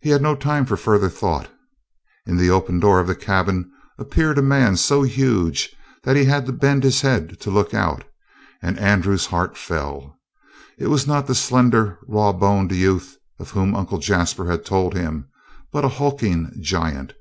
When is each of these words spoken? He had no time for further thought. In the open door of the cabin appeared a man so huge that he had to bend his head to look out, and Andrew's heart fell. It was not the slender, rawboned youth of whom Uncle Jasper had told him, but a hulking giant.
He 0.00 0.10
had 0.10 0.20
no 0.20 0.34
time 0.34 0.66
for 0.66 0.76
further 0.76 1.08
thought. 1.08 1.48
In 2.26 2.36
the 2.38 2.50
open 2.50 2.80
door 2.80 2.98
of 2.98 3.06
the 3.06 3.14
cabin 3.14 3.70
appeared 3.96 4.36
a 4.36 4.42
man 4.42 4.76
so 4.76 5.02
huge 5.02 5.76
that 6.02 6.16
he 6.16 6.24
had 6.24 6.44
to 6.46 6.52
bend 6.52 6.82
his 6.82 7.02
head 7.02 7.38
to 7.42 7.50
look 7.52 7.72
out, 7.72 8.02
and 8.60 8.76
Andrew's 8.80 9.26
heart 9.26 9.56
fell. 9.56 10.18
It 10.76 10.88
was 10.88 11.06
not 11.06 11.28
the 11.28 11.36
slender, 11.36 12.00
rawboned 12.08 12.72
youth 12.72 13.16
of 13.38 13.50
whom 13.52 13.76
Uncle 13.76 13.98
Jasper 13.98 14.50
had 14.50 14.64
told 14.64 14.94
him, 14.94 15.28
but 15.70 15.84
a 15.84 15.88
hulking 15.88 16.50
giant. 16.60 17.12